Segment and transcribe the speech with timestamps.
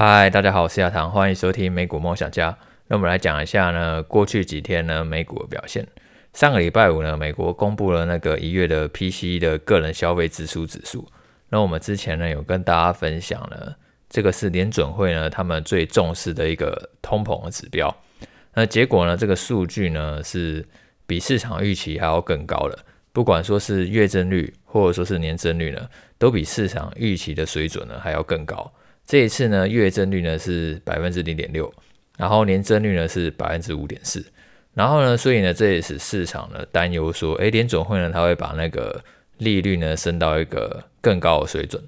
[0.00, 2.56] 嗨，大家好，我是亚堂，欢迎收听美股梦想家。
[2.86, 5.84] 那我们来讲一下呢，过去几天呢美股的表现。
[6.32, 11.04] 上个礼拜五呢，美国公布了那个一月的 PCE 的个人消费支出指数。
[11.48, 13.76] 那我们之前呢有跟大家分享了，
[14.08, 17.92] 这个是联准会呢他们最重视的一个通膨的指标。
[18.54, 20.64] 那结果呢，这个数据呢是
[21.08, 22.78] 比市场预期还要更高的。
[23.12, 28.72] 不管说是月增率或者说是年增率呢，都比市场预期的水准呢还要更高。
[29.08, 31.72] 这一次呢，月增率呢是百分之零点六，
[32.18, 34.22] 然后年增率呢是百分之五点四。
[34.74, 39.02] 然后呢，所以呢，这也使市场呢担忧说，哎，联准会呢它会把那个
[39.38, 41.82] 利率呢升到一个更高的水准。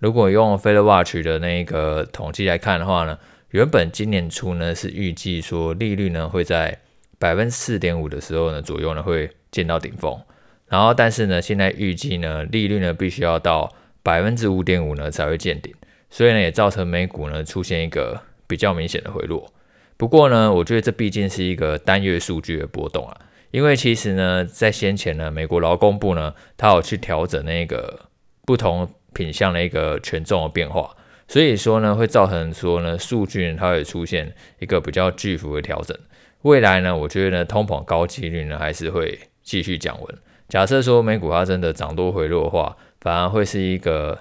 [0.00, 3.18] 如果用 FedWatch 的那一个统计来看的话呢，
[3.52, 6.78] 原本今年初呢是预计说利率呢会在
[7.18, 10.20] 百分之四点五的时候呢左右呢会见到顶峰，
[10.68, 15.74] 然后但是呢现在预计呢利率呢必须要到百分之五点五呢才会见顶，
[16.10, 19.52] 所以呢也造成美股呢出现一个比较明显的回落。
[19.96, 23.16] 不过呢我觉得这毕竟是一个单月数据的波动啊，
[23.50, 28.08] 因为其实呢在先前呢美国劳工部呢它有去调整那个
[28.44, 30.94] 不同品项的一个权重的变化。
[31.28, 35.98] 所以说呢，会造成说呢，数据它会出现一个比较巨幅的调整。
[36.42, 40.18] 未来呢，我觉得呢，通膨高几率呢还是会继续降温。
[40.48, 44.16] 假设说美股它真的涨多回落的话，反而会是一个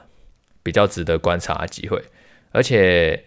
[0.66, 2.02] 比较值得观察的机会。
[2.52, 3.23] 而且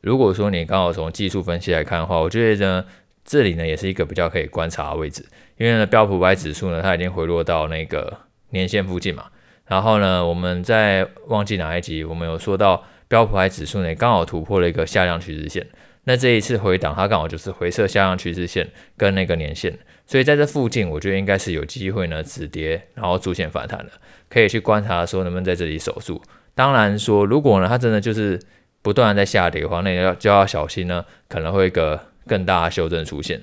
[0.00, 2.84] 如果说你刚好从技术分析来看的话，我觉得呢，
[3.24, 5.26] 这里呢也是一个比较可以观察的位置。
[5.58, 8.20] 因为呢，标普五百指数呢它已经回落到那个
[8.50, 9.24] 年线附近嘛。
[9.66, 12.84] 然后呢，我们在忘记哪一集，我们有说到。
[13.08, 15.64] 标普海指数呢，刚好突破了一个下降趋势线。
[16.08, 23.90] 那这一次回档，它刚好就是回撤下降趋势线跟那个年线，所以在这附近，我觉得应该是有机会呢止跌，然后出现反弹的，
[24.28, 26.22] 可以去观察说能不能在这里守住。
[26.54, 28.40] 当然说，如果呢它真的就是
[28.82, 33.42] 不断在下跌的话，那要就要小心呢，可能会一个更大的修正出现。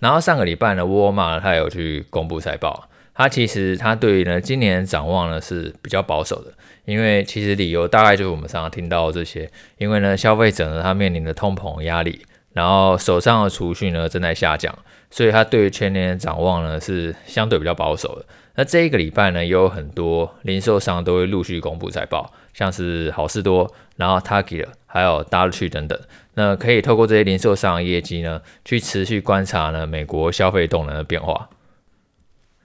[0.00, 2.88] 然后上个礼拜呢，沃尔玛它有去公布财报。
[3.14, 6.52] 它其实它对于呢今年展望呢是比较保守的，
[6.86, 14.76] 因为其实理由大概就是我们常常听到的这些，因为呢消费者呢他面临的通膨压力，然后手上的储蓄呢正在下降，
[15.10, 18.26] 所以它对于全年的展望呢是相对比较保守的。
[18.54, 25.98] 那这一个礼拜呢也有很多零售商都会陆续公布财报，像是好事多，然后 Target 还有 Dollar Tree 等等，
[26.34, 31.48] 那可以透过这些零售商的业绩呢去持续观察呢美国消费动能的变化。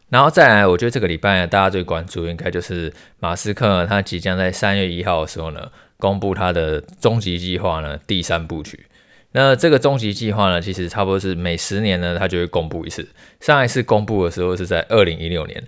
[0.10, 8.86] 然后再来，我觉得这个礼拜呢，大家最关注应该就是马斯克，他即将在三月一号的时候呢，公布他的终极计划呢第三部曲。
[9.34, 13.08] 那这个终极计划呢，其实差不多是每十年呢，它就会公布一次。
[13.40, 15.64] 上一次公布的时候是在二零一六年，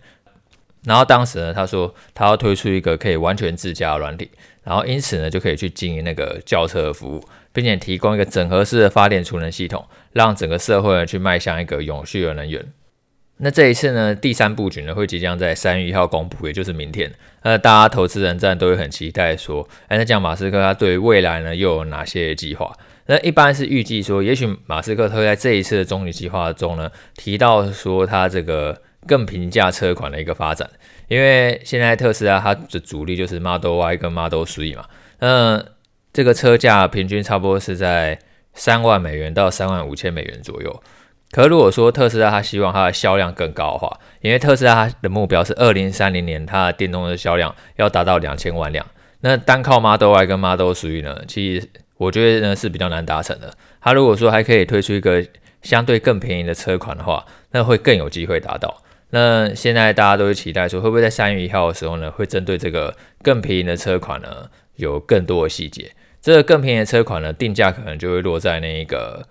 [0.85, 4.31] 然后当时呢，他说他要推出一个可以完全自驾的软体，
[4.63, 12.65] 然后因此呢，就可以去经营那个轿车的服务，并且提供一个整合式的发电储能系统，让整个社会呢去迈向一个永续的能源。
[13.41, 17.09] 那这一次呢，第三部曲呢会即将在三月一号公布，也就是明天。
[17.43, 22.69] 那大家投资人站都会很期待说，哎，那这样马斯克他对未来呢又有哪些计划？
[23.05, 30.69] 那一般是预计说，也许马斯克会在这一次的终极计划中呢提到说他这个更平价车款的一个发展，
[31.07, 34.85] 因为现在特斯拉它的主力就是 Model Y 跟 Model 3嘛，
[35.19, 35.65] 那
[36.11, 38.19] 这个车价平均差不多是在
[38.53, 40.83] 三万美元到三万五千美元左右。
[41.31, 48.83] 可如果说特斯拉它希望它的销量更高的话，因为特斯拉它的目标是二零三零年它的电动车销量要达到两千万辆，
[49.21, 53.53] 那单靠 Model Y 跟 Model 3呢，其实我觉得呢是比较难达成的。
[53.79, 55.23] 它如果说还可以推出一个
[55.61, 58.81] 相对更便宜的车款的话，那会更有机会达到。
[59.11, 65.91] 那现在大家都会期待说，会不会在三月一号的时候呢，会针对这个更便宜的车款呢，有更多的细节。
[66.21, 69.27] 这个更便宜的车款呢，定价可能就会落在那一个。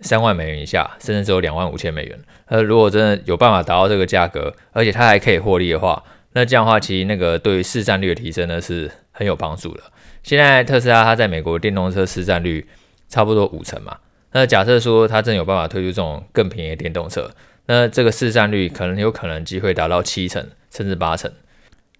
[0.00, 2.18] 三万美元以下，甚至只有两万五千美元。
[2.48, 6.02] 那，如果真的有办法达到这个价格，而且它还可以获利的话，
[6.32, 9.82] 那这样的话，其实那个对于市占率的提升呢是很有帮助的。
[10.22, 12.66] 现在特斯拉它在美国电动车市占率
[13.08, 13.98] 差不多五成嘛，
[14.32, 17.30] 那假设说它真有办法推出这种更便宜的电动车，
[17.66, 21.30] 那这个市占率可能有可能机会达到七成甚至八成。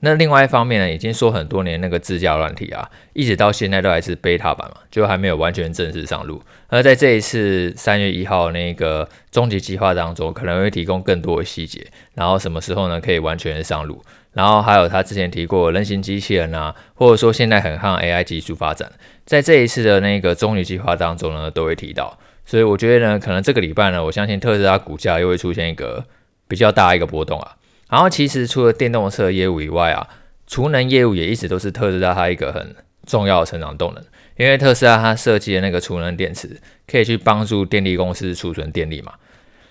[0.02, 6.42] 那另外一方面呢，已经说很多年那个自驾软体啊，一直到现在都还是 beta 版嘛，就还没有完全正式上路。
[6.68, 14.02] 而在这一次三月一号那个终极计划当中，可能会提供更多的细节，然后什么时候呢可以完全上路，
[14.32, 18.90] 然后还有他之前提过人形机器人啊，或者说现在很夯 AI 技术发展，
[19.26, 22.18] 在这一次的那个终极计划当中呢都会提到。
[22.46, 26.02] 所以我觉得呢，可能这个礼拜呢，我相信特斯拉股价又会出现一个
[26.48, 27.56] 比较大一个波动啊。
[27.90, 30.08] 然后其实除了电动车业务以外啊，
[30.46, 32.74] 储能业务也一直都是特斯拉它一个很
[33.06, 34.04] 重要的成长动能。
[34.36, 39.12] 因为特斯拉它设计的那个储能电池可以去帮助电力公司储存电力嘛。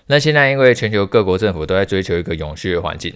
[0.06, 3.12] 那现在因为全球各国政府都在追求一个永续的环境，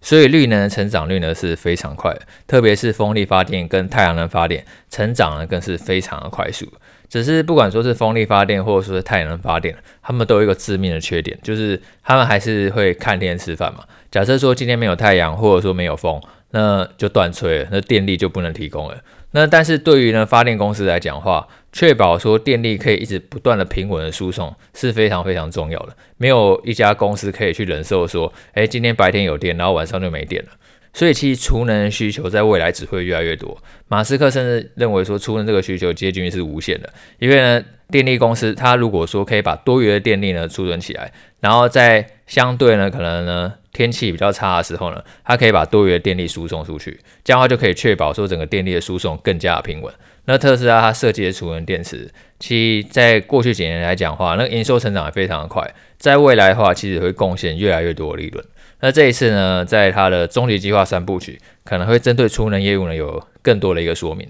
[0.00, 6.66] 所以绿能的成长率呢是非常快的，特别是风力发电跟太阳能发电成长呢更是非常的快速。
[7.10, 13.84] 只是不管说是风力发电或者说是太阳能发电，他们都有一个致命的缺点，就是他们还是会看天吃饭嘛。
[14.10, 16.22] 假设说今天没有太阳，或者说没有风，
[16.52, 18.96] 那就断吹了，那电力就不能提供了。
[19.32, 25.96] 那但是对于呢发电公司来讲话，确保说电力可以一直不断的平稳的输送是非常非常重要的。
[26.16, 30.50] 没有一家公司可以去忍受说，哎，今天白天有电，然后晚上就没电了。
[30.92, 33.56] 所以其实储能需求在未来只会越来越多。
[33.88, 43.54] 马斯克甚至认为说，储能这个需求接近于是无限的，因为呢，电力公司它如果说可以把多余的电力呢储存起来，然后在相对呢可能呢。
[43.72, 49.94] 天气比较差的时候呢，它可以把多余的电力输送出去，这样的话就可以确保说整个电力的输送更加的平稳。
[50.24, 52.10] 那特斯拉它设计的储能电池，
[52.40, 58.44] 其实在过去几年来讲的话，那营收成长也非常的快，在未来的话其实会贡献越来越多的利润。
[58.80, 64.26] 那这一次呢，在它的终极计划三部曲，可能会针对储能业务呢有更多的一个说明。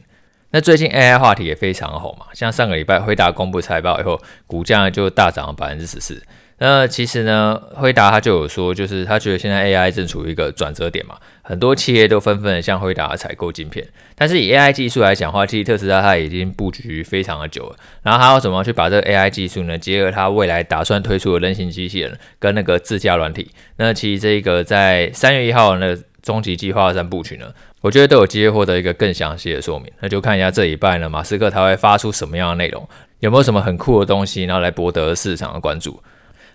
[0.50, 6.20] 那最近 AI 话题也非常红嘛，像上个礼拜辉达公布财报以后，股价就大涨了百分之十四。
[6.62, 13.88] 那其实呢，辉达他就有说，就是他觉得现在 AI 正处于一个转折点嘛，很多企业都纷纷的向辉达采购晶片。
[14.14, 17.76] 但是以 AI 技术来讲的话，其实特斯拉它已经布局非常的久了。
[18.02, 23.50] 然后他要怎么去把这个 AI 技术呢，结合它未来打算推出的人形机器人跟那个自驾软体？
[23.78, 27.46] 那其实这个在三月一号那个终极计划三部曲呢，
[27.80, 29.90] 我觉得都有机会获得一个更详细的说明。
[30.00, 32.86] 那就看一下这礼拜呢，马斯克他会发出什么样的内容，
[33.20, 36.02] 有没有什么很酷的东西，然后来博得市场的关注。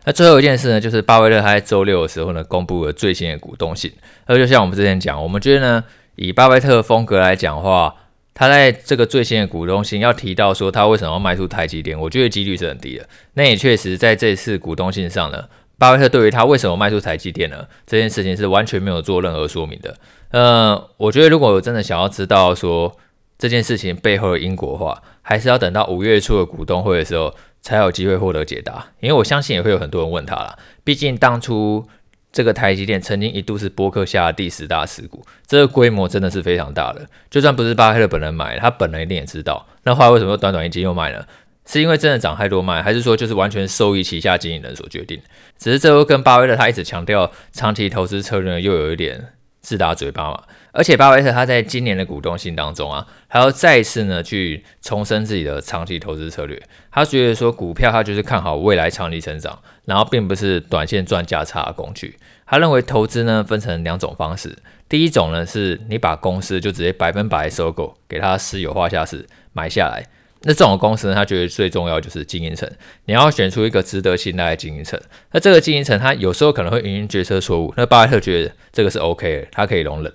[0.05, 3.91] 那最后一件事呢，就是巴菲特他在周六的时候呢，公布了最新的股东信。
[4.27, 5.83] 那就像我们之前讲，我们觉得呢，
[6.15, 7.95] 以巴菲特的风格来讲的话，
[8.35, 13.09] 他在这个最新的股东信要提到说他为什么要卖出台积电，我觉得几率是很低的。
[13.33, 15.43] 那也确实在这次股东信上呢，
[15.79, 19.95] 巴菲特对于他为什么卖出台积电呢，这件事情是完全没有做任何说明的。
[20.29, 22.95] 呃，我觉得如果我真的想要知道说
[23.39, 27.33] 这件事情背后的因果的话，还是要等到五月初的股东会的时候。
[27.65, 30.55] 才有机会获得解答，因为我相信也会有很多人问他啦。
[30.83, 31.83] 毕竟当初
[32.31, 37.01] 这个台积电曾经一度是波克夏的第十大持股，这个规模真的是非常大的。
[37.31, 39.65] 就算不是巴菲特本人买，他本人一定也知道。
[39.81, 41.25] 那后来为什么短短一季又卖呢？
[41.65, 45.19] 是因为真的涨太多卖，还是说就是完全受益旗下经营人所决定？
[45.57, 49.29] 只是这又跟巴菲特他一直强调长期投资策略又有一点
[49.65, 50.43] 自打嘴巴嘛。
[50.71, 56.61] 而且巴菲特他在今年的股东信当中啊，还要再一次呢去重申自己的长期投资策略。
[56.91, 62.17] 他觉得说股票他就是看好未来长期成长，然后并不是短线赚价差的工具。
[62.45, 64.55] 他认为投资呢分成两种方式，
[64.87, 70.05] 第一种呢是你把公司就直接百分百收购，给他私有化下市买下来。
[70.45, 72.69] 那这种公司呢，他觉得最重要就是经营层，
[73.05, 74.99] 你要选出一个值得信赖的经营层。
[75.31, 80.13] 那这个经营层他有时候可能会因决策错误，那巴菲特觉得这个是 OK，他可以容忍。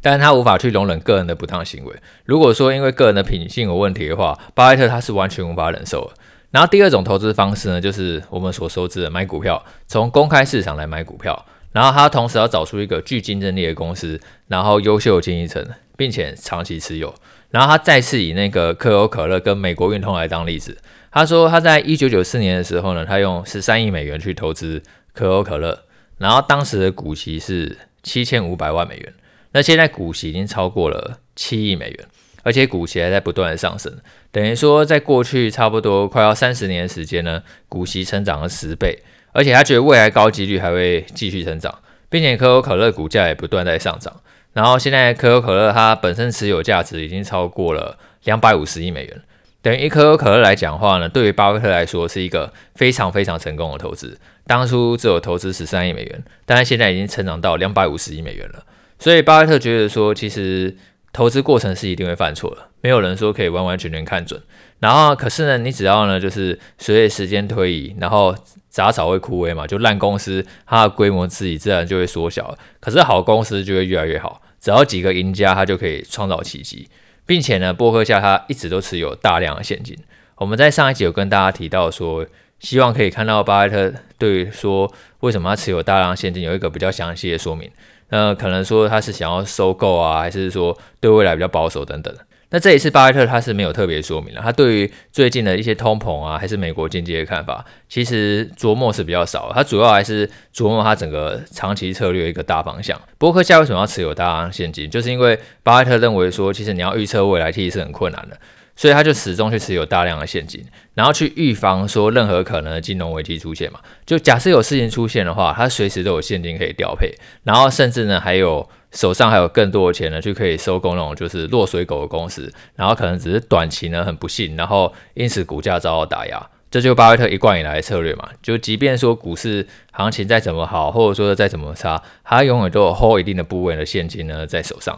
[0.00, 1.94] 但是他无法去容忍个人的不当行为。
[2.24, 6.14] 如果说因为个人的品性有问题的话，巴菲特他是完全无法忍受的。
[6.50, 11.46] 然后第二种投资方式呢，就是我们所熟知的买股票，从公开市场来买股票。
[11.70, 15.64] 然后他同时要找出一个具竞争力的公司，然后优秀的经营层，
[15.96, 17.14] 并且长期持有。
[17.50, 20.76] 然后他再次以那个可口可乐跟美国运通来当例子。
[21.10, 24.82] 他说他在一九九四年的时候呢，他用十三亿美元去投资
[25.14, 25.84] 可口可乐，
[26.18, 29.14] 然后当时的股息是七千五百万美元。
[29.52, 32.06] 那现在股息已经超过了七亿美元，
[32.42, 33.90] 而且股息还在不断的上升，
[34.30, 41.74] 等于说在过去差不多快要三十年的时间呢，股息成长了十倍，而且他觉得未来高几率还会继续成长，
[42.10, 44.20] 并且可口可乐股价也不断在上涨，
[44.58, 49.22] 然后现在可口可乐它本身持有价值已经超过了两百五十亿美元，
[49.62, 58.64] 等于可口可乐来讲话呢，对于巴菲特来说是一个非常非常成功的投资，当初只有投资十三亿美元，但是现在已经成长到两百五十亿美元了。
[58.98, 60.76] 所以巴菲特觉得说，其实
[61.12, 64.42] 投资过程是一定会犯错的，没有人说可以完完全全看准。
[64.80, 68.34] 然后，可是呢，你只要呢，就是随着时间推移，然后
[68.68, 74.42] 杂草会枯萎嘛，就烂公司它的规模自己自然就会缩小，可是好公司就会越来越好。
[74.60, 76.88] 只要几个赢家，他就可以创造奇迹，
[77.24, 79.96] 并且呢，波克夏他一直都持有大量的现金。
[80.36, 82.26] 我们在上一集有跟大家提到说，
[82.60, 87.70] 希望可以看到巴菲特对于说为什么他持有大量现金有一个比较详细的说明。
[88.10, 92.14] 那可能说他是想要收购啊，还是说对未来比较保守等等。
[92.50, 99.52] 那这一次巴菲特他是没有特别说明了，他对于最近的一些通膨啊，还是美国经济的看法，其实琢磨是比较少。
[99.54, 102.98] 他主要还是琢磨他整个长期策略一个大方向。
[103.18, 104.88] 伯克夏为什么要持有大量现金？
[104.88, 108.38] 就是因为巴菲特认为说，其实你要预测未来其实是很困难的。
[108.78, 113.80] 所以他就始终去持有大量的现金，然后去预防说任何可能的金融危机出现嘛。
[114.06, 126.48] 就假设有事情出现的话，他随时都有现金可以调配，然后甚至呢还有手上还有更多的钱呢，就可以收购那种就是落水狗的公司，然后可能只是短期呢很不幸，然后因此股价遭到打压。
[126.70, 134.96] 这就是巴菲特一贯以来的策略嘛，就即便说股市行情再怎么好，或者说再怎么差，他永远都有 hold 一定的部位的现金呢在手上。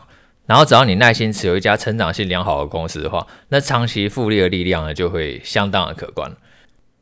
[0.50, 6.28] 然后只要你耐心持有一家成长性良好的公司的话，那长期复利的力量呢就会相当的可观。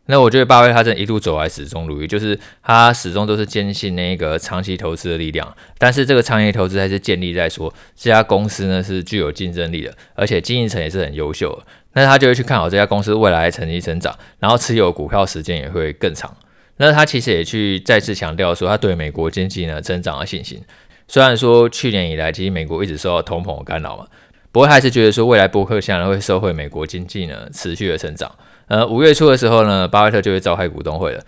[0.05, 5.57] 那我觉得巴菲特他这一路走来始终如一，就是他始终都是坚信那个长期投资的力量。
[5.78, 11.62] 但是这个长期投资还是建立在说这家公司呢是具有竞争力的，而且经营层也是很优秀的。
[11.95, 16.37] 那他就会去看好这家公司未来的成绩增长，然后持有股票时间也会更长。
[16.76, 20.61] 那他其实也去再次强调说他对美国经济呢增长的信心。
[21.08, 24.06] 虽然说去年以来，其实美国一直受到通膨的干扰嘛，
[24.52, 28.30] 不过还是觉得说未来波克向来会受惠美国经济呢持续的成长。
[28.66, 31.24] 呃，五月初的时候呢，巴菲特就会召开股东会了。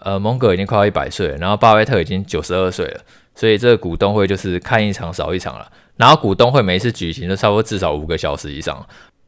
[0.00, 3.00] 呃，蒙哥已经快要一百岁了，然后巴菲特已经九十二岁了，
[3.34, 5.68] 所以这个股东会就是看一场少一场了。
[5.96, 8.86] 然后股东会每一次举行都差不多至少五个小时以上。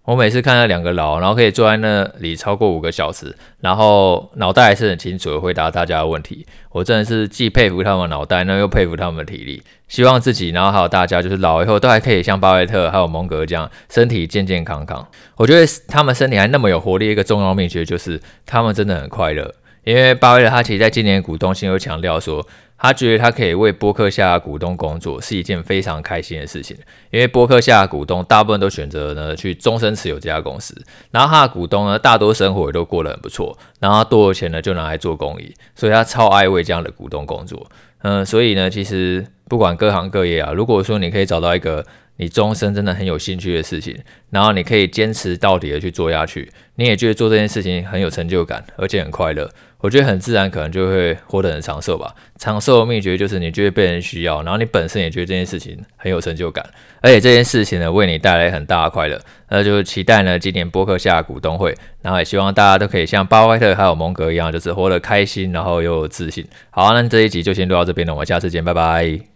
[0.09, 6.47] 我每次看到两个老，然后可以坐在那里超过五个小时，然后脑袋还是很清楚的回答大家的问题。
[6.71, 9.63] 我真的是既佩服他们脑袋，那又佩服他们的体力。
[9.87, 15.07] 希望自己，然后还有大家，就是老以后都还可以像巴菲特还有蒙格这样，身体健健康康。
[15.37, 19.55] 我觉得他们身体还那么有活力，一个重要秘诀就是他们真的很快乐。
[19.85, 22.47] 因为巴菲特他其实在今年股东信又强调说。
[22.79, 26.77] 他觉得他可以为波克夏股东工作是一件非常开心的事情，
[27.11, 30.75] 因为波克夏股东大部分都选择呢去终身持有这家公司，
[31.11, 37.67] 然后他的股东呢大多生活都过得很不错，然后他多的钱呢就拿来做公益，所以他超爱为这样的股东工作。
[38.03, 41.85] 嗯，所以呢，其实不管各行各业啊，如果说你可以找到一个
[42.19, 43.97] 你终身真的很有兴趣的事情，
[44.29, 49.49] 然后你可以坚持到底的去做下去，你也觉得做这件事情很有成就感，而且很快乐。
[49.81, 52.13] 我觉得很自然，可能就会活得很长寿吧。
[52.37, 56.69] 长寿的秘诀就是你觉得被人需要，然后你本身也觉得这件事情很有成就感，
[57.01, 59.21] 而且这件事情呢为你带来很大的快乐。
[59.49, 61.73] 那就期待呢今年波克夏股东会，
[62.03, 66.45] 然后也希望大家都可以像巴菲特还有蒙格一样，就是活得开心，然后又有自信。
[66.71, 69.29] 好，那这一集就先录到这边了，我们下次见，拜拜。